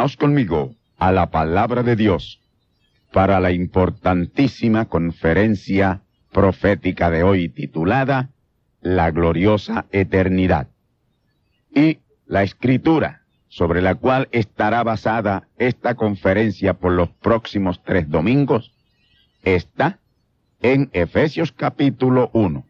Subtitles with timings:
[0.00, 2.40] Conmigo a la palabra de Dios
[3.12, 6.00] para la importantísima conferencia
[6.32, 8.30] profética de hoy titulada
[8.80, 10.68] La gloriosa eternidad.
[11.74, 18.72] Y la escritura sobre la cual estará basada esta conferencia por los próximos tres domingos
[19.42, 19.98] está
[20.62, 22.64] en Efesios capítulo 1,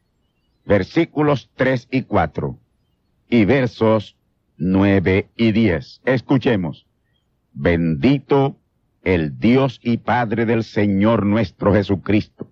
[0.65, 2.59] versículos 3 y 4
[3.29, 4.17] y versos
[4.57, 6.01] 9 y 10.
[6.05, 6.90] Escuchemos.
[7.53, 8.57] Bendito
[9.03, 12.51] el Dios y Padre del Señor nuestro Jesucristo,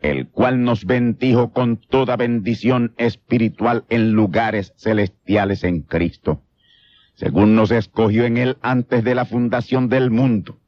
[0.00, 6.42] el cual nos bendijo con toda bendición espiritual en lugares celestiales en Cristo,
[7.14, 10.58] según nos escogió en Él antes de la fundación del mundo,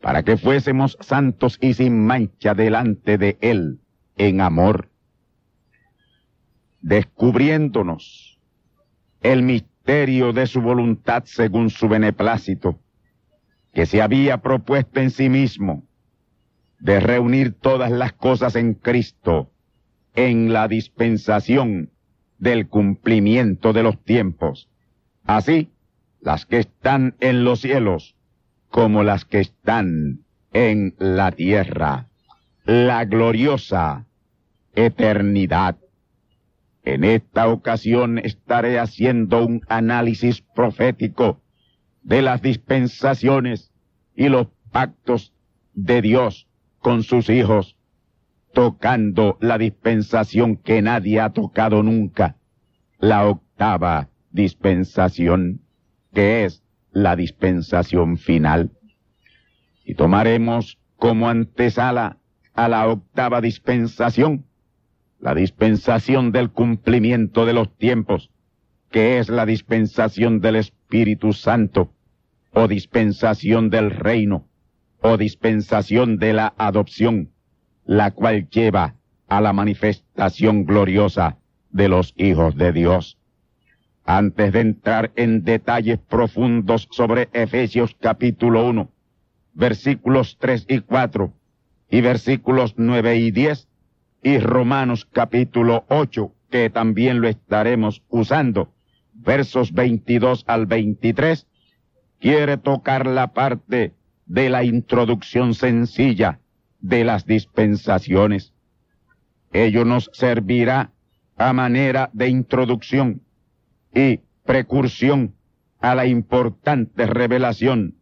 [0.00, 3.80] para que fuésemos santos y sin mancha delante de Él
[4.16, 4.90] en amor,
[6.80, 8.38] descubriéndonos
[9.22, 12.80] el misterio de su voluntad según su beneplácito,
[13.72, 15.84] que se había propuesto en sí mismo
[16.80, 19.52] de reunir todas las cosas en Cristo
[20.14, 21.90] en la dispensación
[22.38, 24.68] del cumplimiento de los tiempos,
[25.24, 25.70] así
[26.20, 28.16] las que están en los cielos
[28.68, 32.08] como las que están en la tierra,
[32.64, 34.06] la gloriosa
[34.74, 35.76] eternidad.
[36.86, 41.42] En esta ocasión estaré haciendo un análisis profético
[42.04, 43.72] de las dispensaciones
[44.14, 45.34] y los pactos
[45.74, 46.46] de Dios
[46.78, 47.76] con sus hijos,
[48.52, 52.36] tocando la dispensación que nadie ha tocado nunca,
[53.00, 55.62] la octava dispensación,
[56.14, 58.70] que es la dispensación final.
[59.84, 62.18] Y tomaremos como antesala
[62.54, 64.46] a la octava dispensación
[65.20, 68.30] la dispensación del cumplimiento de los tiempos,
[68.90, 71.92] que es la dispensación del Espíritu Santo,
[72.52, 74.46] o dispensación del reino,
[75.00, 77.30] o dispensación de la adopción,
[77.84, 78.94] la cual lleva
[79.28, 81.38] a la manifestación gloriosa
[81.70, 83.18] de los hijos de Dios.
[84.04, 88.88] Antes de entrar en detalles profundos sobre Efesios capítulo 1,
[89.52, 91.32] versículos 3 y 4
[91.90, 93.65] y versículos 9 y 10,
[94.26, 98.72] y Romanos capítulo 8, que también lo estaremos usando,
[99.14, 101.46] versos 22 al 23,
[102.18, 103.94] quiere tocar la parte
[104.26, 106.40] de la introducción sencilla
[106.80, 108.52] de las dispensaciones.
[109.52, 110.90] Ello nos servirá
[111.36, 113.22] a manera de introducción
[113.94, 115.36] y precursión
[115.78, 117.94] a la importante revelación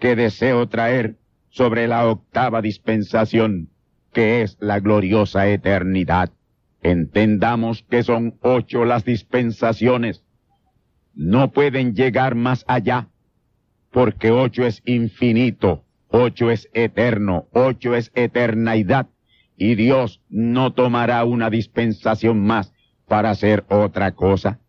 [0.00, 1.18] que deseo traer
[1.50, 3.70] sobre la octava dispensación
[4.12, 6.30] que es la gloriosa eternidad.
[6.82, 10.24] Entendamos que son ocho las dispensaciones.
[11.14, 13.08] No pueden llegar más allá,
[13.90, 19.08] porque ocho es infinito, ocho es eterno, ocho es eternidad,
[19.56, 22.72] y Dios no tomará una dispensación más
[23.06, 24.60] para hacer otra cosa.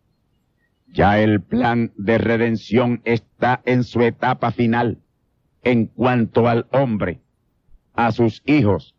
[0.87, 4.97] Ya el plan de redención está en su etapa final
[5.61, 7.19] en cuanto al hombre,
[7.93, 8.95] a sus hijos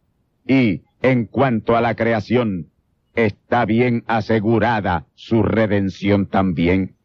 [0.51, 2.73] y en cuanto a la creación,
[3.15, 6.97] está bien asegurada su redención también.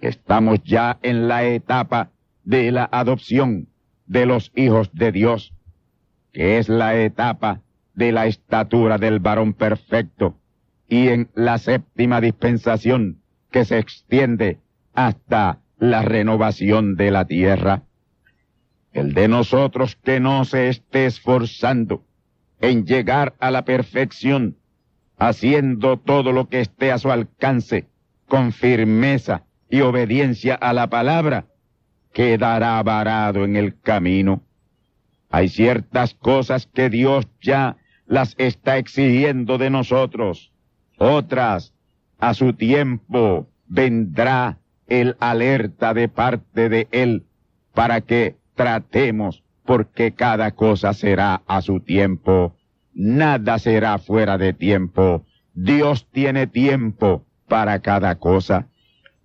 [0.00, 2.12] Estamos ya en la etapa
[2.44, 3.68] de la adopción
[4.06, 5.52] de los hijos de Dios,
[6.32, 7.60] que es la etapa
[7.92, 10.38] de la estatura del varón perfecto,
[10.88, 13.20] y en la séptima dispensación
[13.50, 14.60] que se extiende
[14.94, 17.82] hasta la renovación de la tierra.
[18.94, 22.06] El de nosotros que no se esté esforzando
[22.60, 24.56] en llegar a la perfección,
[25.18, 27.86] haciendo todo lo que esté a su alcance,
[28.28, 31.46] con firmeza y obediencia a la palabra,
[32.12, 34.42] quedará varado en el camino.
[35.30, 37.76] Hay ciertas cosas que Dios ya
[38.06, 40.52] las está exigiendo de nosotros.
[40.98, 41.74] Otras,
[42.18, 47.24] a su tiempo, vendrá el alerta de parte de Él
[47.74, 52.56] para que tratemos porque cada cosa será a su tiempo.
[52.94, 55.24] Nada será fuera de tiempo.
[55.52, 58.68] Dios tiene tiempo para cada cosa.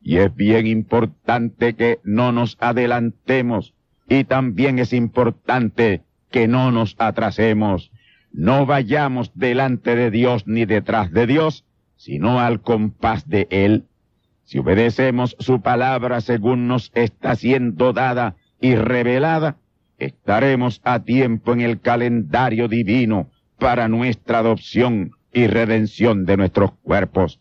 [0.04, 3.74] Y es bien importante que no nos adelantemos
[4.12, 6.02] y también es importante
[6.32, 7.92] que no nos atrasemos.
[8.34, 11.66] No vayamos delante de Dios ni detrás de Dios,
[11.96, 13.86] sino al compás de Él.
[14.44, 19.56] Si obedecemos su palabra según nos está siendo dada y revelada,
[20.02, 27.40] estaremos a tiempo en el calendario divino para nuestra adopción y redención de nuestros cuerpos.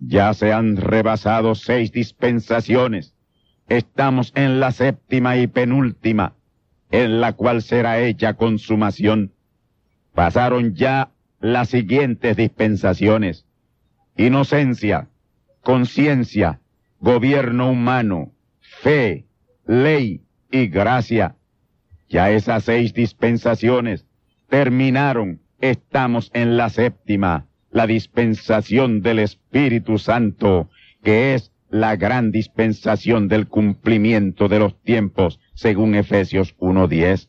[0.00, 3.14] Ya se han rebasado seis dispensaciones.
[3.68, 6.34] Estamos en la séptima y penúltima,
[6.90, 9.32] en la cual será hecha consumación.
[10.12, 13.46] Pasaron ya las siguientes dispensaciones.
[14.16, 15.08] Inocencia,
[15.62, 16.60] conciencia,
[16.98, 19.26] gobierno humano, fe,
[19.64, 21.36] ley y gracia
[22.10, 24.04] ya esas seis dispensaciones
[24.48, 25.40] terminaron.
[25.60, 30.68] Estamos en la séptima, la dispensación del Espíritu Santo,
[31.02, 37.28] que es la gran dispensación del cumplimiento de los tiempos, según Efesios 1.10.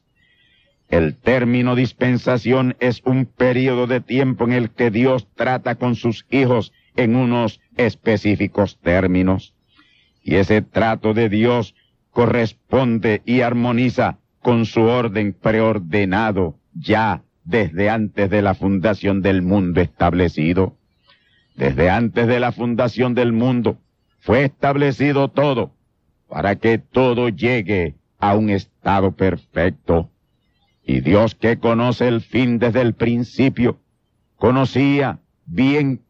[0.90, 6.26] El término dispensación es un periodo de tiempo en el que Dios trata con sus
[6.32, 9.54] hijos en unos específicos términos.
[10.24, 11.76] Y ese trato de Dios
[12.12, 19.82] corresponde y armoniza con su orden preordenado ya desde antes de la fundación del mundo
[19.82, 20.76] establecido.
[21.56, 23.78] Desde antes de la fundación del mundo
[24.20, 25.74] fue establecido todo
[26.28, 30.10] para que todo llegue a un estado perfecto.
[30.84, 33.80] Y Dios que conoce el fin desde el principio,
[34.38, 36.02] conocía bien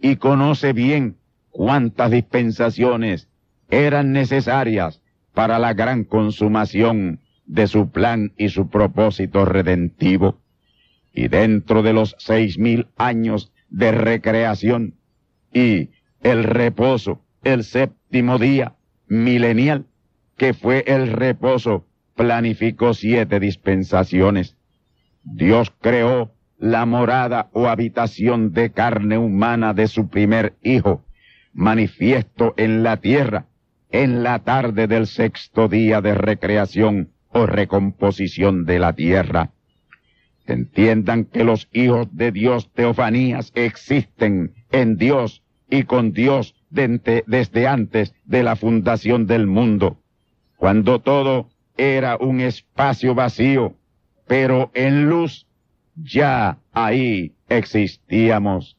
[0.00, 1.16] y conoce bien
[1.50, 3.28] cuántas dispensaciones
[3.70, 5.00] eran necesarias
[5.34, 10.40] para la gran consumación de su plan y su propósito redentivo.
[11.12, 14.94] Y dentro de los seis mil años de recreación
[15.52, 18.74] y el reposo, el séptimo día
[19.08, 19.86] milenial,
[20.36, 24.56] que fue el reposo, planificó siete dispensaciones.
[25.24, 31.04] Dios creó la morada o habitación de carne humana de su primer hijo,
[31.52, 33.46] manifiesto en la tierra,
[33.90, 39.50] en la tarde del sexto día de recreación o recomposición de la tierra.
[40.46, 48.14] Entiendan que los hijos de Dios teofanías existen en Dios y con Dios desde antes
[48.24, 49.98] de la fundación del mundo,
[50.56, 53.74] cuando todo era un espacio vacío,
[54.26, 55.46] pero en luz
[55.96, 58.76] ya ahí existíamos.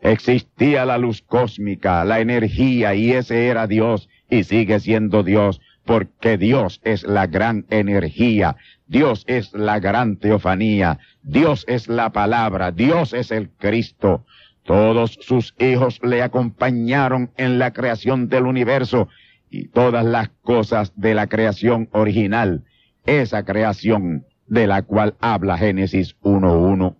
[0.00, 6.38] Existía la luz cósmica, la energía, y ese era Dios y sigue siendo Dios porque
[6.38, 13.12] Dios es la gran energía, Dios es la gran teofanía, Dios es la palabra, Dios
[13.12, 14.24] es el Cristo.
[14.64, 19.08] Todos sus hijos le acompañaron en la creación del universo
[19.50, 22.64] y todas las cosas de la creación original,
[23.04, 26.96] esa creación de la cual habla Génesis 1.1.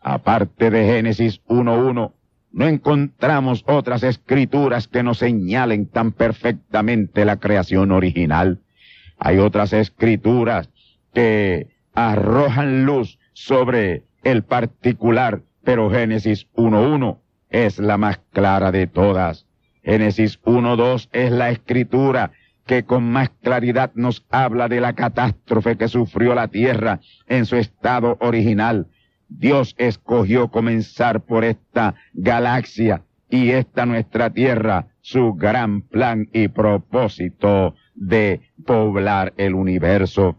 [0.00, 2.12] Aparte de Génesis 1.1,
[2.52, 8.60] no encontramos otras escrituras que nos señalen tan perfectamente la creación original.
[9.18, 10.70] Hay otras escrituras
[11.14, 17.18] que arrojan luz sobre el particular, pero Génesis 1.1
[17.50, 19.46] es la más clara de todas.
[19.82, 22.32] Génesis 1.2 es la escritura
[22.66, 27.56] que con más claridad nos habla de la catástrofe que sufrió la tierra en su
[27.56, 28.86] estado original
[29.30, 37.74] Dios escogió comenzar por esta galaxia y esta nuestra tierra su gran plan y propósito
[37.94, 40.36] de poblar el universo.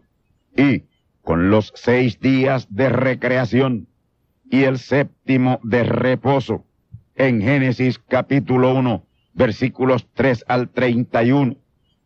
[0.56, 0.84] Y
[1.22, 3.88] con los seis días de recreación
[4.50, 6.66] y el séptimo de reposo,
[7.14, 11.56] en Génesis capítulo 1, versículos 3 al 31,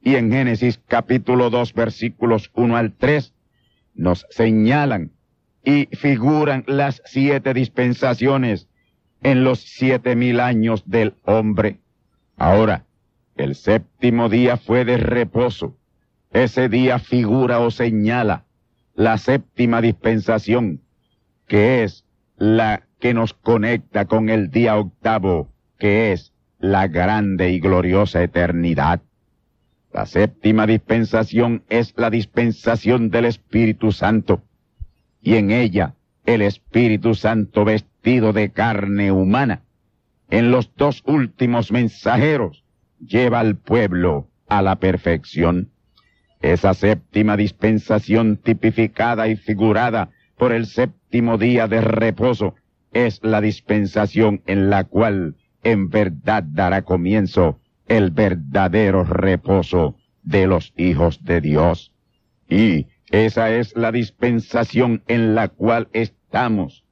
[0.02, 3.34] y en Génesis capítulo 2, versículos 1 al 3,
[3.94, 5.15] nos señalan
[5.66, 8.68] y figuran las siete dispensaciones
[9.22, 11.80] en los siete mil años del hombre.
[12.36, 12.86] Ahora,
[13.34, 15.76] el séptimo día fue de reposo.
[16.32, 18.44] Ese día figura o señala
[18.94, 20.82] la séptima dispensación,
[21.48, 22.04] que es
[22.36, 29.02] la que nos conecta con el día octavo, que es la grande y gloriosa eternidad.
[29.92, 34.45] La séptima dispensación es la dispensación del Espíritu Santo,
[35.26, 39.64] y en ella el Espíritu Santo vestido de carne humana,
[40.30, 42.62] en los dos últimos mensajeros,
[43.00, 45.72] lleva al pueblo a la perfección.
[46.40, 52.54] Esa séptima dispensación tipificada y figurada por el séptimo día de reposo
[52.92, 60.72] es la dispensación en la cual en verdad dará comienzo el verdadero reposo de los
[60.76, 61.92] hijos de Dios.
[62.48, 66.84] Y esa es la dispensación en la cual estamos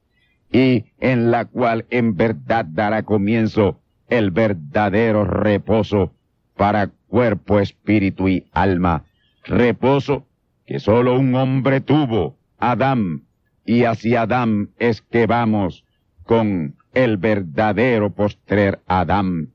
[0.52, 6.14] y en la cual en verdad dará comienzo el verdadero reposo
[6.56, 9.04] para cuerpo, espíritu y alma.
[9.44, 10.26] Reposo
[10.66, 13.24] que sólo un hombre tuvo, Adán,
[13.66, 15.84] y hacia Adán es que vamos
[16.22, 19.52] con el verdadero postrer Adán.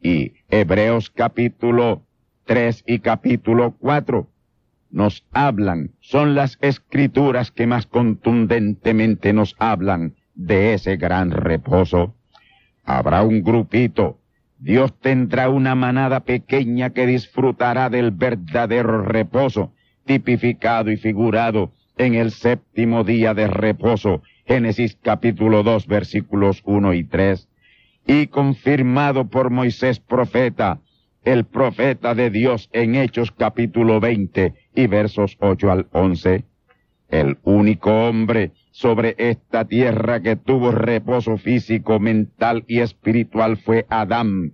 [0.00, 2.02] Y Hebreos capítulo
[2.44, 4.28] 3 y capítulo 4
[4.90, 12.14] nos hablan, son las escrituras que más contundentemente nos hablan de ese gran reposo.
[12.84, 14.18] Habrá un grupito,
[14.58, 19.72] Dios tendrá una manada pequeña que disfrutará del verdadero reposo,
[20.04, 27.04] tipificado y figurado en el séptimo día de reposo, Génesis capítulo 2 versículos 1 y
[27.04, 27.48] 3,
[28.06, 30.80] y confirmado por Moisés profeta,
[31.26, 36.44] el profeta de Dios en Hechos capítulo 20 y versos 8 al 11,
[37.08, 44.52] el único hombre sobre esta tierra que tuvo reposo físico, mental y espiritual fue Adán,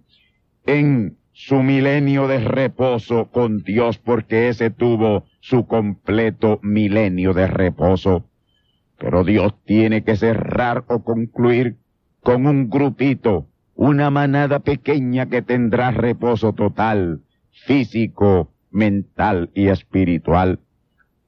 [0.65, 8.25] en su milenio de reposo con Dios, porque ese tuvo su completo milenio de reposo.
[8.97, 11.77] Pero Dios tiene que cerrar o concluir
[12.23, 13.47] con un grupito,
[13.83, 20.61] una manada pequeña que tendrá reposo total, físico, mental y espiritual.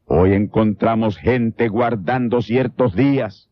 [0.04, 3.50] Hoy encontramos gente guardando ciertos días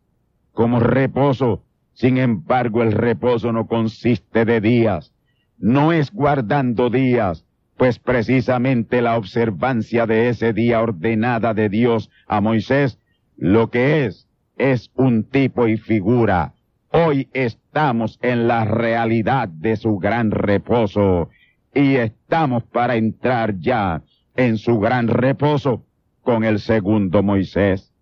[0.53, 1.65] como reposo.
[1.95, 5.13] Sin embargo, el reposo no consiste de días.
[5.59, 7.45] No es guardando días,
[7.77, 13.01] pues precisamente la observancia de ese día ordenada de Dios a Moisés,
[13.37, 14.29] lo que es,
[14.59, 16.55] es un tipo y figura.
[16.93, 17.29] Hoy
[17.73, 21.31] estamos en la realidad de su gran reposo
[21.75, 24.03] y estamos para entrar ya
[24.37, 25.83] en su gran reposo
[26.21, 27.95] con el segundo Moisés.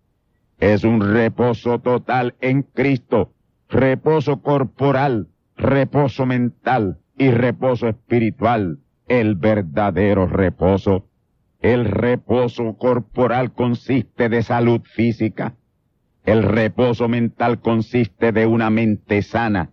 [0.59, 3.31] Es un reposo total en Cristo,
[3.69, 11.07] reposo corporal, reposo mental y reposo espiritual, el verdadero reposo.
[11.61, 15.55] El reposo corporal consiste de salud física,
[16.25, 19.71] el reposo mental consiste de una mente sana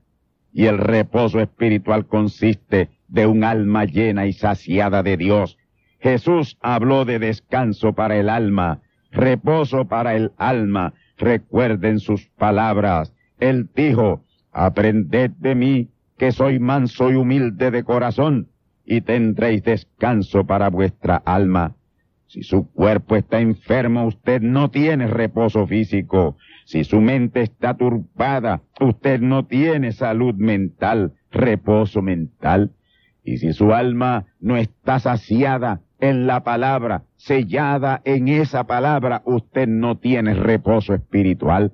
[0.53, 5.59] y el reposo espiritual consiste de un alma llena y saciada de Dios
[6.01, 10.95] Jesús habló de descanso para el alma, reposo para el alma.
[11.17, 13.13] Recuerden sus palabras.
[13.41, 18.49] Él dijo, aprended de mí, que soy manso y humilde de corazón,
[18.85, 21.75] y tendréis descanso para vuestra alma.
[22.29, 26.37] Si su cuerpo está enfermo, usted no tiene reposo físico.
[26.67, 32.73] Si su mente está turbada, usted no tiene salud mental, reposo mental.
[33.25, 39.67] Y si su alma no está saciada, en la palabra, sellada en esa palabra, usted
[39.67, 41.73] no tiene reposo espiritual.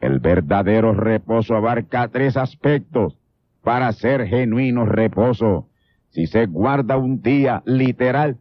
[0.00, 3.18] El verdadero reposo abarca tres aspectos
[3.62, 5.68] para ser genuino reposo.
[6.08, 8.38] Si se guarda un día literal,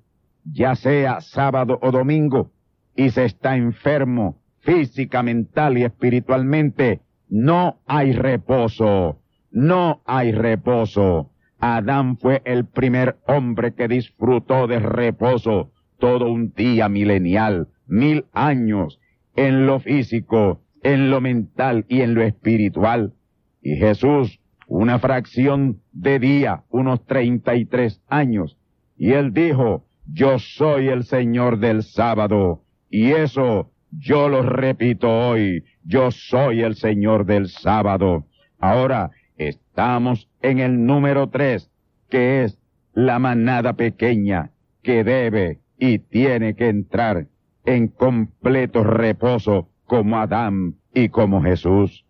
[0.52, 2.52] ya sea sábado o domingo,
[2.96, 11.32] y se está enfermo física, mental y espiritualmente, no hay reposo, no hay reposo.
[11.60, 19.00] Adán fue el primer hombre que disfrutó de reposo todo un día milenial, mil años,
[19.36, 23.14] en lo físico, en lo mental y en lo espiritual.
[23.62, 24.40] Y Jesús
[24.70, 28.58] una fracción de día, unos 33 años.
[28.96, 32.64] Y él dijo, yo soy el Señor del sábado.
[32.90, 38.26] Y eso yo lo repito hoy, yo soy el Señor del sábado.
[38.60, 41.72] Ahora estamos en el número tres,
[42.10, 42.60] que es
[42.94, 44.52] la manada pequeña,
[44.84, 47.28] que debe y tiene que entrar
[47.66, 52.06] en completo reposo como Adán y como Jesús.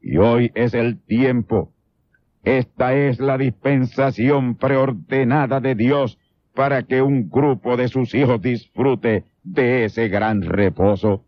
[0.00, 1.72] Y hoy es el tiempo.
[2.42, 6.18] Esta es la dispensación preordenada de Dios
[6.60, 11.24] para que un grupo de sus hijos disfrute de ese gran reposo.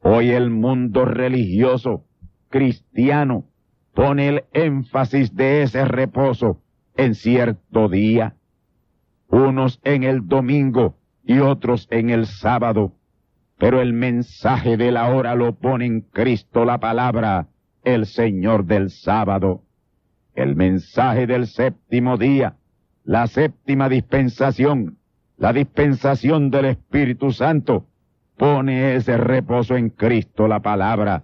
[0.00, 2.06] Hoy el mundo religioso,
[2.48, 3.44] cristiano,
[3.92, 6.62] pone el énfasis de ese reposo
[6.96, 8.36] en cierto día,
[9.28, 12.94] unos en el domingo y otros en el sábado,
[13.58, 17.48] pero el mensaje de la hora lo pone en Cristo la palabra,
[17.82, 19.60] el Señor del sábado.
[20.34, 22.56] El mensaje del séptimo día,
[23.04, 24.96] la séptima dispensación,
[25.36, 27.86] la dispensación del Espíritu Santo,
[28.36, 31.22] pone ese reposo en Cristo la palabra.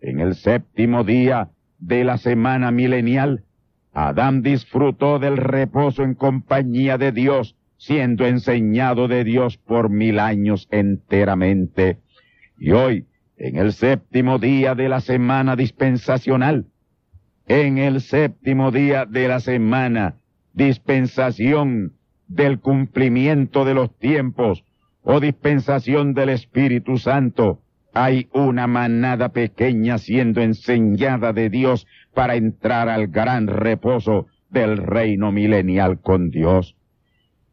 [0.00, 3.44] En el séptimo día de la semana milenial,
[3.92, 10.68] Adán disfrutó del reposo en compañía de Dios, siendo enseñado de Dios por mil años
[10.70, 11.98] enteramente.
[12.58, 16.66] Y hoy, en el séptimo día de la semana dispensacional,
[17.48, 20.19] en el séptimo día de la semana,
[20.52, 21.94] dispensación
[22.28, 24.64] del cumplimiento de los tiempos
[25.02, 32.88] o dispensación del Espíritu Santo, hay una manada pequeña siendo enseñada de Dios para entrar
[32.88, 36.76] al gran reposo del reino milenial con Dios.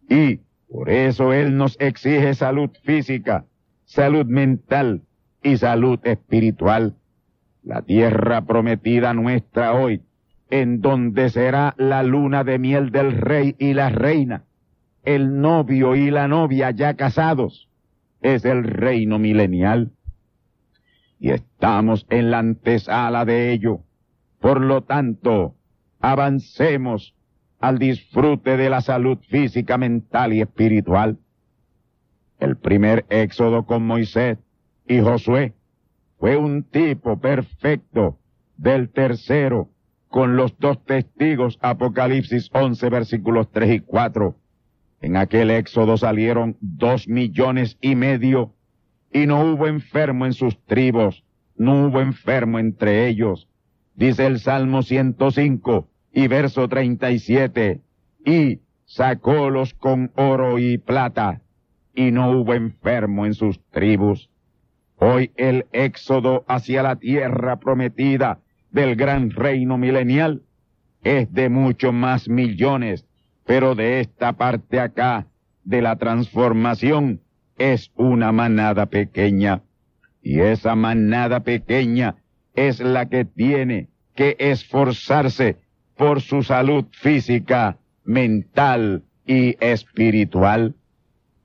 [0.09, 3.45] Y por eso Él nos exige salud física,
[3.85, 5.03] salud mental
[5.41, 6.95] y salud espiritual.
[7.63, 10.01] La tierra prometida nuestra hoy,
[10.49, 14.43] en donde será la luna de miel del rey y la reina,
[15.03, 17.69] el novio y la novia ya casados,
[18.21, 19.91] es el reino milenial
[21.19, 23.81] y estamos en la antesala de ello.
[24.39, 25.55] Por lo tanto,
[25.99, 27.15] avancemos
[27.59, 31.17] al disfrute de la salud física, mental y espiritual.
[32.39, 34.37] El primer éxodo con Moisés
[34.87, 35.53] y Josué
[36.19, 38.19] fue un tipo perfecto
[38.57, 39.69] del tercero
[40.09, 44.35] con los dos testigos Apocalipsis 11 versículos 3 y 4.
[45.01, 48.53] En aquel éxodo salieron dos millones y medio
[49.11, 51.23] y no hubo enfermo en sus tribus,
[51.55, 53.47] no hubo enfermo entre ellos.
[53.95, 57.81] Dice el Salmo 105 y verso 37,
[58.25, 61.41] y sacólos con oro y plata,
[61.93, 64.29] y no hubo enfermo en sus tribus.
[64.97, 68.39] Hoy el éxodo hacia la tierra prometida
[68.71, 70.43] del gran reino milenial
[71.03, 73.05] es de muchos más millones,
[73.45, 75.27] pero de esta parte acá
[75.63, 77.21] de la transformación
[77.57, 79.63] es una manada pequeña.
[80.21, 82.15] Y esa manada pequeña
[82.53, 85.57] es la que tiene que esforzarse
[85.95, 90.75] por su salud física, mental y espiritual.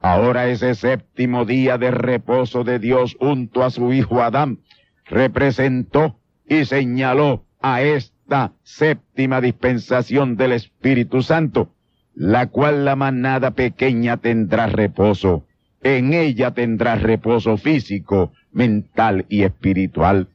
[0.01, 4.59] Ahora ese séptimo día de reposo de Dios junto a su hijo Adán
[5.05, 6.19] representó
[6.53, 11.75] y señaló a esta séptima dispensación del Espíritu Santo,
[12.15, 15.47] la cual la manada pequeña tendrá reposo
[15.83, 20.29] en ella tendrás reposo físico, mental y espiritual.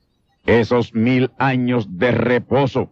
[0.45, 2.91] Esos mil años de reposo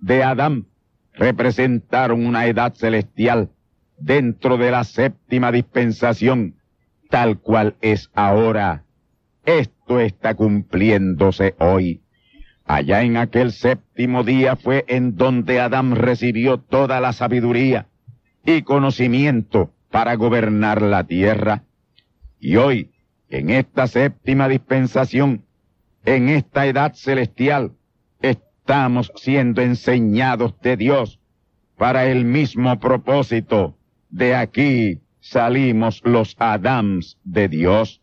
[0.00, 0.66] de Adán
[1.14, 3.50] representaron una edad celestial
[3.98, 6.56] dentro de la séptima dispensación,
[7.08, 8.84] tal cual es ahora.
[9.44, 12.01] Esto está cumpliéndose hoy.
[12.64, 17.86] Allá en aquel séptimo día fue en donde Adán recibió toda la sabiduría
[18.44, 21.64] y conocimiento para gobernar la tierra.
[22.40, 22.90] Y hoy,
[23.28, 25.44] en esta séptima dispensación,
[26.04, 27.72] en esta edad celestial,
[28.20, 31.20] estamos siendo enseñados de Dios
[31.76, 33.76] para el mismo propósito.
[34.08, 38.00] De aquí salimos los Adams de Dios.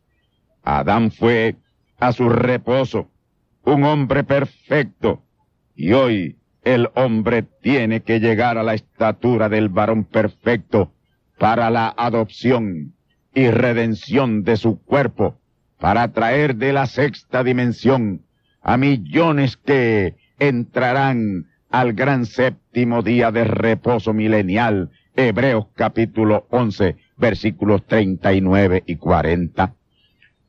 [0.63, 1.55] Adán fue
[1.99, 3.08] a su reposo,
[3.63, 5.23] un hombre perfecto,
[5.75, 10.91] y hoy el hombre tiene que llegar a la estatura del varón perfecto
[11.37, 12.93] para la adopción
[13.33, 15.39] y redención de su cuerpo
[15.79, 18.21] para traer de la sexta dimensión
[18.61, 27.85] a millones que entrarán al gran séptimo día de reposo milenial, Hebreos capítulo 11, versículos
[27.85, 29.73] 39 y 40.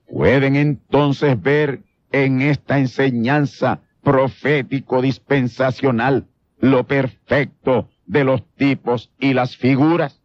[0.09, 6.27] Pueden entonces ver en esta enseñanza profético dispensacional
[6.59, 10.21] lo perfecto de los tipos y las figuras,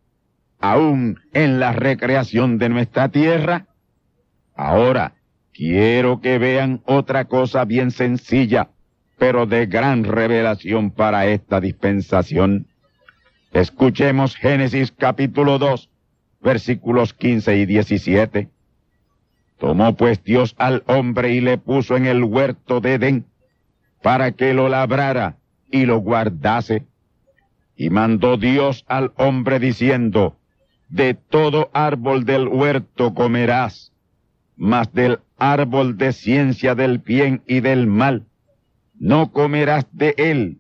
[0.60, 3.68] aún en la recreación de nuestra tierra?
[4.56, 5.14] Ahora,
[5.54, 8.70] quiero que vean otra cosa bien sencilla,
[9.18, 12.68] pero de gran revelación para esta dispensación.
[13.54, 15.90] Escuchemos Génesis capítulo 2,
[16.42, 18.50] versículos 15 y 17.
[19.60, 23.26] Tomó pues Dios al hombre y le puso en el huerto de Edén
[24.02, 25.38] para que lo labrara
[25.72, 26.84] y lo guardase.
[27.76, 30.38] Y mandó Dios al hombre diciendo,
[30.90, 33.92] de todo árbol del huerto comerás,
[34.56, 38.24] mas del árbol de ciencia del bien y del mal,
[38.98, 40.60] no comerás de él,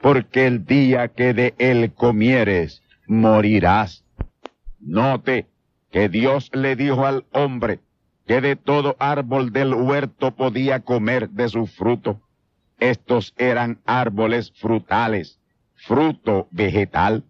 [0.00, 4.04] porque el día que de él comieres, morirás.
[4.80, 5.46] Note
[5.90, 7.80] que Dios le dijo al hombre
[8.26, 12.20] que de todo árbol del huerto podía comer de su fruto,
[12.78, 15.38] estos eran árboles frutales,
[15.74, 17.24] fruto vegetal,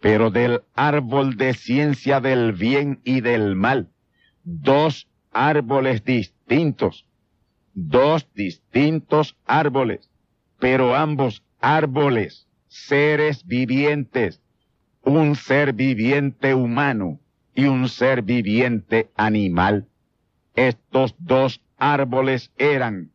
[0.00, 3.88] pero del árbol de ciencia del bien y del mal,
[4.44, 7.06] dos árboles distintos,
[7.74, 10.10] dos distintos árboles,
[10.58, 14.42] pero ambos árboles, seres vivientes,
[15.02, 17.18] un ser viviente humano
[17.54, 19.88] y un ser viviente animal.
[20.58, 23.12] Estos dos árboles eran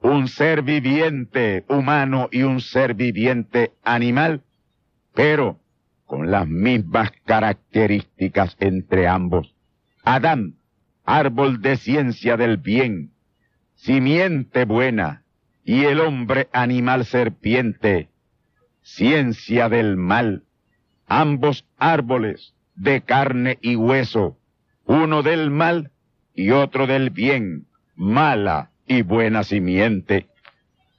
[0.00, 4.44] un ser viviente humano y un ser viviente animal,
[5.12, 5.60] pero
[6.06, 9.54] con las mismas características entre ambos.
[10.04, 10.54] Adán,
[11.04, 13.12] árbol de ciencia del bien,
[13.74, 15.22] simiente buena,
[15.64, 18.08] y el hombre animal serpiente,
[18.80, 20.44] ciencia del mal,
[21.08, 24.38] ambos árboles de carne y hueso,
[24.86, 25.90] uno del mal
[26.34, 30.26] y otro del bien, mala y buena simiente.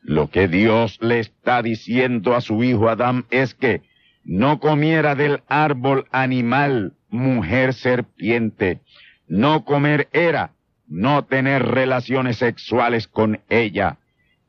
[0.01, 3.81] Lo que Dios le está diciendo a su hijo Adán es que
[4.23, 8.79] no comiera del árbol animal, mujer serpiente.
[9.27, 10.51] No comer era
[10.87, 13.97] no tener relaciones sexuales con ella.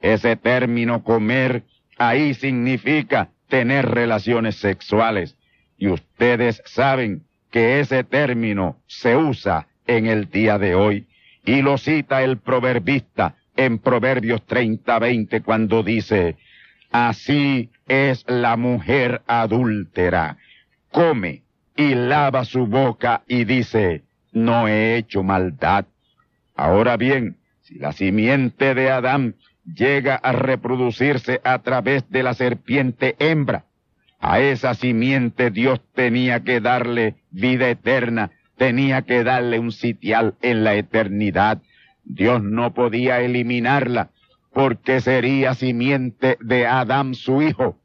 [0.01, 1.64] Ese término comer
[1.99, 5.37] ahí significa tener relaciones sexuales.
[5.79, 11.07] Y ustedes saben que ese término se usa en el día de hoy.
[11.44, 16.37] Y lo cita el proverbista en Proverbios 30, 20 cuando dice,
[16.90, 20.37] así es la mujer adúltera.
[20.90, 21.42] Come
[21.77, 25.87] y lava su boca y dice, no he hecho maldad.
[26.55, 33.16] Ahora bien, si la simiente de Adán llega a reproducirse a través de la serpiente
[33.18, 33.64] hembra,
[34.20, 40.64] a esa simiente Dios tenía que darle vida eterna tenía que darle un sitial en
[40.64, 41.62] la eternidad.
[42.05, 44.11] Dios no podía eliminarla
[44.53, 47.79] porque sería simiente de Adán su hijo,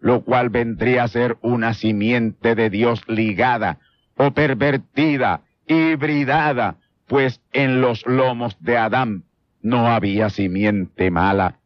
[0.00, 3.78] lo cual vendría a ser una simiente de Dios ligada
[4.16, 9.24] o pervertida, hibridada, pues en los lomos de Adán
[9.62, 11.56] no había simiente mala.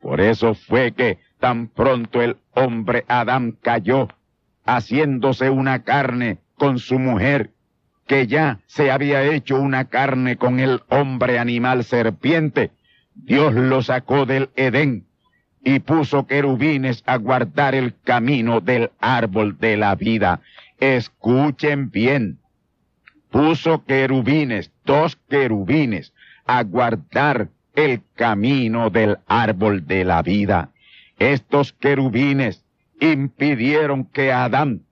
[0.00, 4.08] Por eso fue que tan pronto el hombre Adán cayó,
[4.64, 7.52] haciéndose una carne con su mujer,
[8.10, 12.72] que ya se había hecho una carne con el hombre animal serpiente,
[13.14, 15.06] Dios lo sacó del Edén
[15.62, 20.40] y puso querubines a guardar el camino del árbol de la vida.
[20.80, 22.40] Escuchen bien,
[23.30, 26.12] puso querubines, dos querubines,
[26.46, 27.46] a guardar
[27.76, 30.70] el camino del árbol de la vida.
[31.20, 32.64] Estos querubines
[32.98, 34.82] impidieron que Adán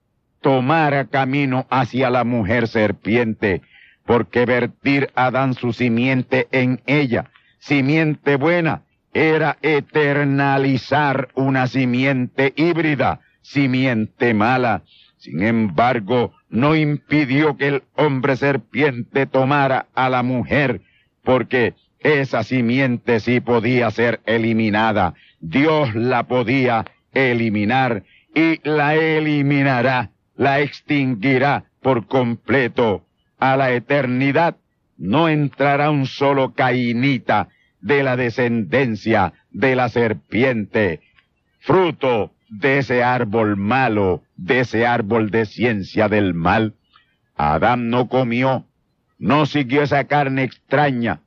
[0.41, 3.61] tomara camino hacia la mujer serpiente,
[4.05, 14.33] porque vertir Adán su simiente en ella, simiente buena, era eternalizar una simiente híbrida, simiente
[14.33, 14.83] mala.
[15.17, 20.81] Sin embargo, no impidió que el hombre serpiente tomara a la mujer,
[21.23, 25.13] porque esa simiente sí podía ser eliminada.
[25.41, 33.05] Dios la podía eliminar y la eliminará la extinguirá por completo.
[33.39, 34.55] A la eternidad
[34.97, 37.49] no entrará un solo cainita
[37.81, 41.01] de la descendencia de la serpiente,
[41.59, 46.73] fruto de ese árbol malo, de ese árbol de ciencia del mal.
[47.35, 48.65] Adán no comió,
[49.17, 51.19] no siguió esa carne extraña,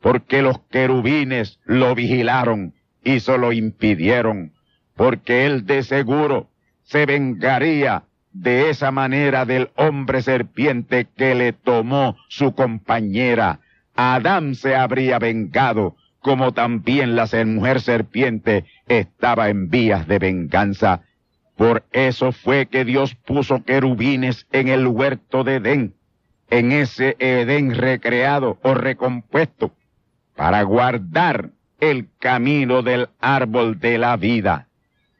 [0.00, 4.52] porque los querubines lo vigilaron y se lo impidieron,
[4.94, 6.50] porque él de seguro
[6.82, 8.04] se vengaría
[8.40, 13.60] de esa manera del hombre serpiente que le tomó su compañera.
[13.96, 21.02] Adán se habría vengado como también la mujer serpiente estaba en vías de venganza.
[21.56, 25.94] Por eso fue que Dios puso querubines en el huerto de Edén,
[26.50, 29.72] en ese Edén recreado o recompuesto,
[30.36, 34.68] para guardar el camino del árbol de la vida.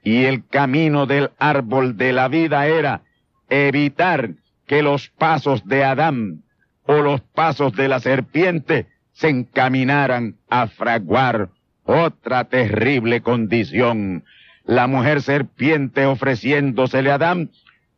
[0.04, 3.02] Y el camino del árbol de la vida era
[3.48, 4.30] evitar
[4.66, 6.42] que los pasos de Adán
[6.84, 11.48] o los pasos de la serpiente se encaminaran a fraguar
[11.84, 14.24] otra terrible condición.
[14.64, 17.50] La mujer serpiente ofreciéndosele a Adán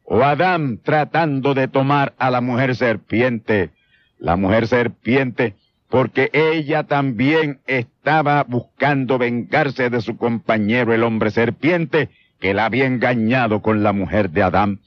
[0.04, 3.70] o Adán tratando de tomar a la mujer serpiente.
[4.18, 5.56] La mujer serpiente
[5.88, 12.08] porque ella también estaba buscando vengarse de su compañero el hombre serpiente
[12.38, 14.80] que la había engañado con la mujer de Adán.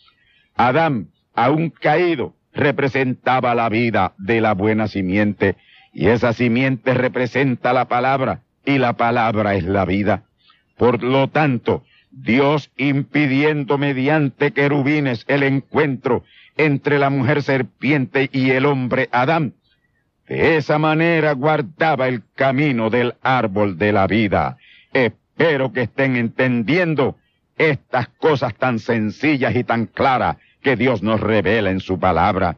[0.55, 5.55] Adán, aún caído, representaba la vida de la buena simiente,
[5.93, 10.23] y esa simiente representa la palabra, y la palabra es la vida.
[10.77, 16.23] Por lo tanto, Dios impidiendo mediante querubines el encuentro
[16.57, 19.55] entre la mujer serpiente y el hombre Adán,
[20.27, 24.57] de esa manera guardaba el camino del árbol de la vida.
[24.93, 27.17] Espero que estén entendiendo
[27.57, 32.57] estas cosas tan sencillas y tan claras que Dios nos revela en su palabra.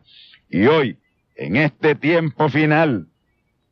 [0.49, 0.97] Y hoy,
[1.35, 3.07] en este tiempo final,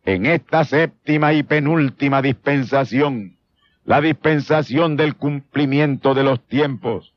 [0.06, 3.38] en esta séptima y penúltima dispensación,
[3.86, 7.14] la dispensación del cumplimiento de los tiempos,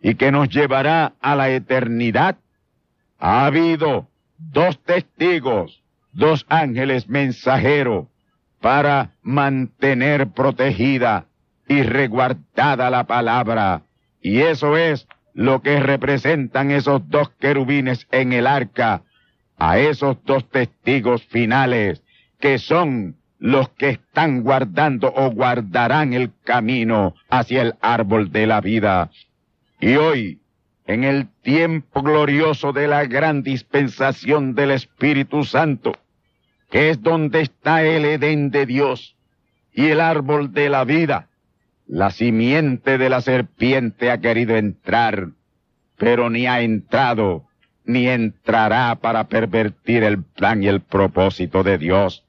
[0.00, 2.36] y que nos llevará a la eternidad,
[3.18, 8.06] ha habido dos testigos dos ángeles mensajeros
[8.60, 11.26] para mantener protegida
[11.68, 13.82] y reguardada la palabra.
[14.20, 19.02] Y eso es lo que representan esos dos querubines en el arca,
[19.58, 22.02] a esos dos testigos finales,
[22.40, 28.60] que son los que están guardando o guardarán el camino hacia el árbol de la
[28.60, 29.10] vida.
[29.80, 30.40] Y hoy,
[30.86, 35.92] en el tiempo glorioso de la gran dispensación del Espíritu Santo,
[36.70, 39.16] que es donde está el Edén de Dios
[39.72, 41.28] y el árbol de la vida.
[41.86, 45.28] La simiente de la serpiente ha querido entrar,
[45.98, 47.44] pero ni ha entrado,
[47.84, 52.24] ni entrará para pervertir el plan y el propósito de Dios.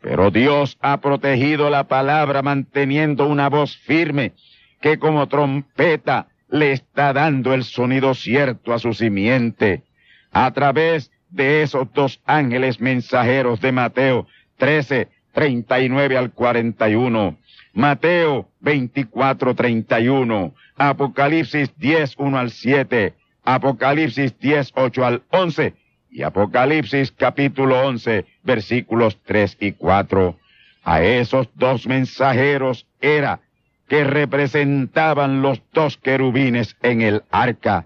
[0.00, 4.34] Pero Dios ha protegido la palabra manteniendo una voz firme
[4.80, 9.82] que como trompeta le está dando el sonido cierto a su simiente
[10.30, 14.26] a través de esos dos ángeles mensajeros de Mateo
[14.58, 17.36] 13, 39 al 41.
[17.74, 20.54] Mateo 24, 31.
[20.78, 23.12] Apocalipsis 10, 1 al 7.
[23.44, 25.74] Apocalipsis 10, 8 al 11.
[26.10, 30.38] Y Apocalipsis capítulo 11, versículos 3 y 4.
[30.84, 33.40] A esos dos mensajeros era
[33.88, 37.84] que representaban los dos querubines en el arca.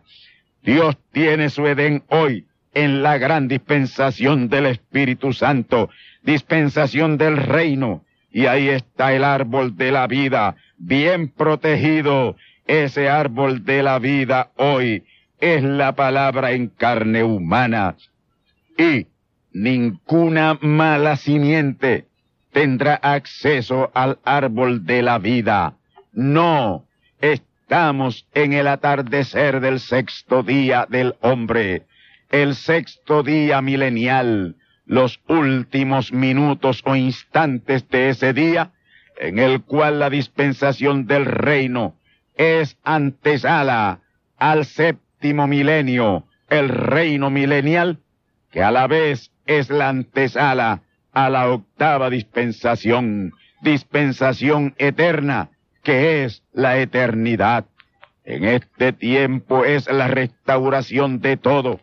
[0.63, 5.91] Dios tiene su Edén hoy en la gran dispensación del Espíritu Santo,
[6.23, 8.05] dispensación del reino.
[8.31, 12.37] Y ahí está el árbol de la vida, bien protegido.
[12.67, 15.05] Ese árbol de la vida hoy
[15.41, 17.97] es la palabra en carne humana.
[18.79, 19.09] Y
[19.53, 22.07] ninguna mala simiente
[22.53, 25.75] tendrá acceso al árbol de la vida.
[26.13, 26.85] No,
[27.21, 31.85] estamos en el atardecer del sexto día del hombre
[32.31, 34.57] el sexto día milenial,
[34.91, 38.73] los últimos minutos o instantes de ese día,
[39.21, 41.95] en el cual la dispensación del reino
[42.35, 44.01] es antesala
[44.37, 47.99] al séptimo milenio, el reino milenial,
[48.51, 55.51] que a la vez es la antesala a la octava dispensación, dispensación eterna,
[55.85, 57.65] que es la eternidad.
[58.25, 61.79] En este tiempo es la restauración de todo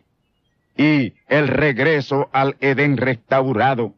[0.78, 3.94] y el regreso al Edén restaurado.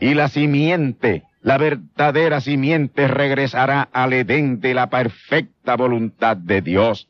[0.00, 7.08] Y la simiente, la verdadera simiente regresará al Edén de la perfecta voluntad de Dios.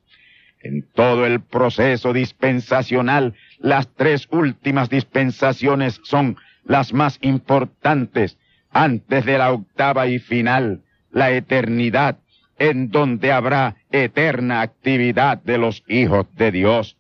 [0.60, 8.38] En todo el proceso dispensacional, las tres últimas dispensaciones son las más importantes
[8.72, 12.18] antes de la octava y final, la eternidad,
[12.58, 16.97] en donde habrá eterna actividad de los hijos de Dios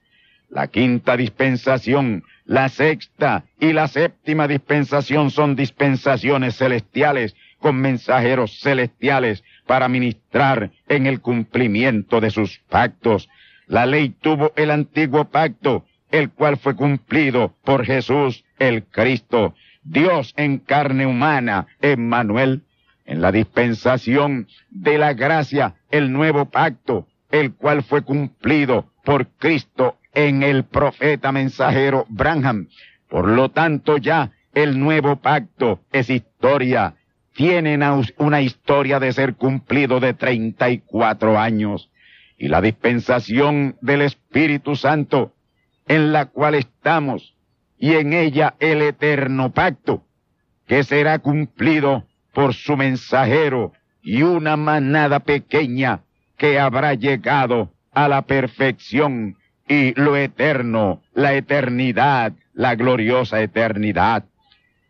[0.50, 9.44] la quinta dispensación, la sexta y la séptima dispensación son dispensaciones celestiales con mensajeros celestiales
[9.66, 13.28] para ministrar en el cumplimiento de sus pactos.
[13.66, 20.32] La ley tuvo el antiguo pacto, el cual fue cumplido por Jesús el Cristo, Dios
[20.36, 22.62] en carne humana, Emmanuel,
[23.04, 29.98] en la dispensación de la gracia, el nuevo pacto, el cual fue cumplido por Cristo
[30.14, 32.68] en el profeta mensajero Branham.
[33.08, 36.94] Por lo tanto, ya el nuevo pacto es historia.
[37.34, 37.82] Tienen
[38.16, 41.90] una historia de ser cumplido de 34 años.
[42.36, 45.32] Y la dispensación del Espíritu Santo,
[45.86, 47.34] en la cual estamos,
[47.78, 50.04] y en ella el eterno pacto,
[50.66, 56.02] que será cumplido por su mensajero y una manada pequeña
[56.36, 59.36] que habrá llegado a la perfección
[59.68, 64.24] y lo eterno, la eternidad, la gloriosa eternidad.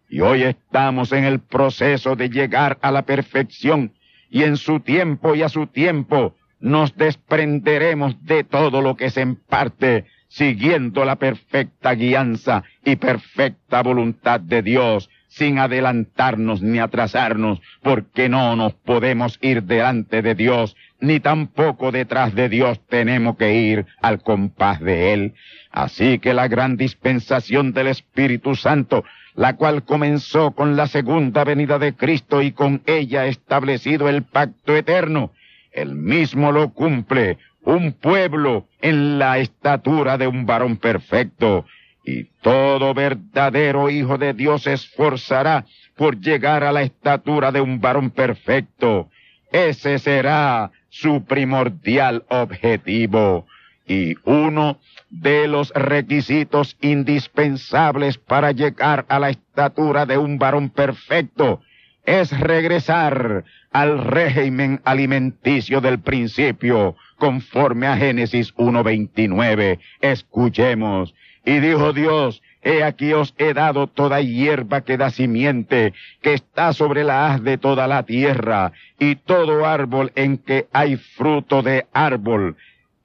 [0.09, 3.93] Y hoy estamos en el proceso de llegar a la perfección
[4.31, 9.21] y en su tiempo y a su tiempo nos desprenderemos de todo lo que se
[9.21, 18.29] emparte siguiendo la perfecta guianza y perfecta voluntad de Dios, sin adelantarnos ni atrasarnos, porque
[18.29, 23.87] no nos podemos ir delante de Dios, ni tampoco detrás de Dios tenemos que ir
[24.01, 25.35] al compás de Él.
[25.71, 31.79] Así que la gran dispensación del Espíritu Santo, la cual comenzó con la segunda venida
[31.79, 35.33] de Cristo y con ella establecido el pacto eterno,
[35.73, 41.67] él mismo lo cumple un pueblo en la estatura de un varón perfecto,
[42.05, 47.81] y todo verdadero hijo de Dios se esforzará por llegar a la estatura de un
[47.81, 49.11] varón perfecto.
[49.53, 53.47] Ese será su primordial objetivo.
[53.87, 54.79] Y uno
[55.11, 61.63] de los requisitos indispensables para llegar a la estatura de un varón perfecto
[62.05, 69.79] es regresar al régimen alimenticio del principio, conforme a Génesis 1.29.
[70.01, 71.15] Escuchemos.
[71.45, 76.73] Y dijo Dios, He aquí os he dado toda hierba que da simiente, que está
[76.73, 81.87] sobre la haz de toda la tierra, y todo árbol en que hay fruto de
[81.93, 82.57] árbol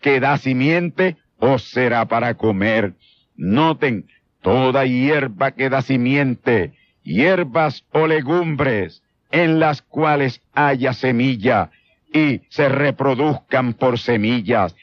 [0.02, 2.94] que da simiente, os será para comer.
[3.36, 4.06] Noten,
[4.42, 11.72] toda hierba que da simiente, hierbas o legumbres, en las cuales haya semilla,
[12.14, 14.76] y se reproduzcan por semillas.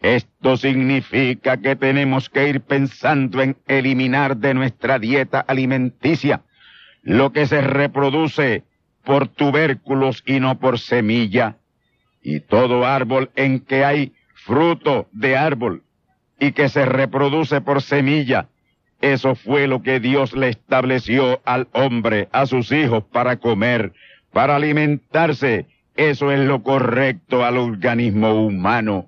[0.00, 6.42] Esto significa que tenemos que ir pensando en eliminar de nuestra dieta alimenticia
[7.02, 8.64] lo que se reproduce
[9.04, 11.56] por tubérculos y no por semilla.
[12.22, 15.82] Y todo árbol en que hay fruto de árbol
[16.38, 18.48] y que se reproduce por semilla,
[19.00, 23.92] eso fue lo que Dios le estableció al hombre, a sus hijos, para comer,
[24.32, 25.66] para alimentarse
[25.98, 29.07] eso es lo correcto al organismo humano.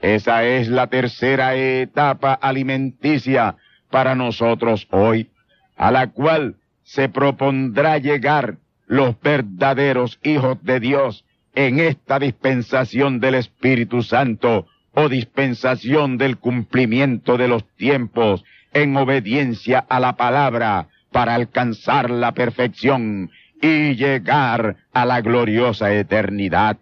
[0.00, 3.56] Esa es la tercera etapa alimenticia
[3.90, 5.30] para nosotros hoy,
[5.76, 8.56] a la cual se propondrá llegar
[8.86, 17.36] los verdaderos hijos de Dios en esta dispensación del Espíritu Santo o dispensación del cumplimiento
[17.36, 23.30] de los tiempos en obediencia a la palabra para alcanzar la perfección
[23.60, 26.76] y llegar a la gloriosa eternidad.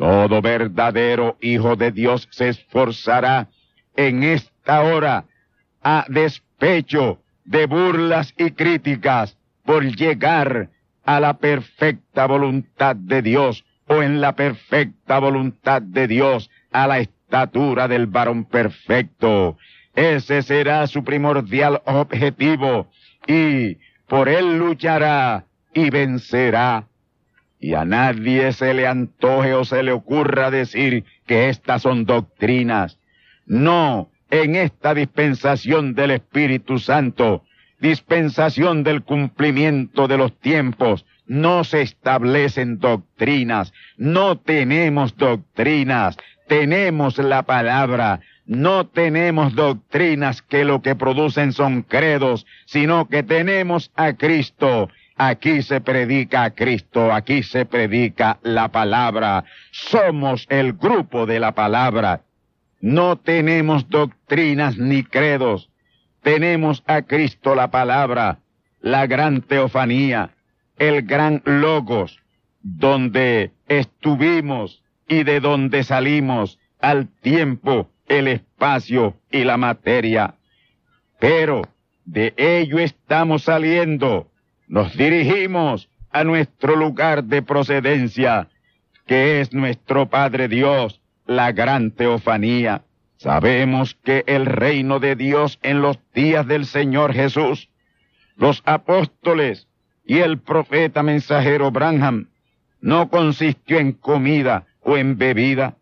[0.00, 3.48] Todo verdadero Hijo de Dios se esforzará
[3.94, 5.26] en esta hora
[5.82, 10.70] a despecho de burlas y críticas por llegar
[11.04, 17.00] a la perfecta voluntad de Dios o en la perfecta voluntad de Dios a la
[17.00, 19.58] estatura del varón perfecto.
[19.94, 22.88] Ese será su primordial objetivo
[23.26, 23.76] y
[24.08, 26.86] por él luchará y vencerá.
[27.60, 32.98] Y a nadie se le antoje o se le ocurra decir que estas son doctrinas.
[33.46, 37.44] No, en esta dispensación del Espíritu Santo,
[37.80, 46.16] dispensación del cumplimiento de los tiempos, no se establecen doctrinas, no tenemos doctrinas,
[46.48, 53.92] tenemos la palabra, no tenemos doctrinas que lo que producen son credos, sino que tenemos
[53.94, 54.88] a Cristo
[55.22, 59.44] Aquí se predica a Cristo, aquí se predica la palabra.
[59.70, 62.22] Somos el grupo de la palabra.
[62.80, 65.68] No tenemos doctrinas ni credos.
[66.22, 68.38] Tenemos a Cristo la palabra,
[68.80, 70.30] la gran teofanía,
[70.78, 72.18] el gran logos,
[72.62, 80.36] donde estuvimos y de donde salimos al tiempo, el espacio y la materia.
[81.18, 81.68] Pero
[82.06, 84.29] de ello estamos saliendo
[84.70, 88.48] nos dirigimos a nuestro lugar de procedencia,
[89.04, 92.82] que es nuestro Padre Dios, la gran teofanía.
[93.16, 97.68] Sabemos que el reino de Dios en los días del Señor Jesús
[98.36, 99.66] los apóstoles
[100.04, 102.28] y el profeta mensajero Branham
[102.80, 105.76] no consistió en comida o en bebida,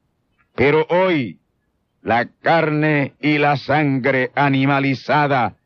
[0.57, 1.39] pero hoy
[2.03, 5.58] la carne y la sangre animalizada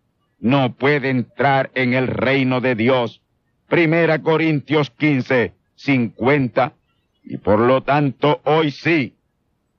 [0.43, 3.23] no puede entrar en el reino de Dios.
[3.69, 6.73] Primera Corintios 15, 50.
[7.23, 9.15] Y por lo tanto, hoy sí,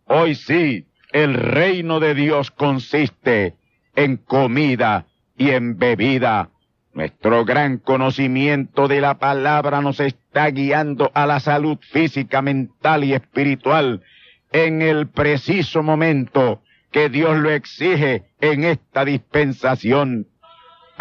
[0.06, 3.56] hoy sí, el reino de Dios consiste
[3.94, 5.06] en comida
[5.38, 6.50] y en bebida.
[6.94, 13.14] Nuestro gran conocimiento de la palabra nos está guiando a la salud física, mental y
[13.14, 14.02] espiritual
[14.54, 16.62] en el preciso momento
[16.92, 20.28] que Dios lo exige en esta dispensación.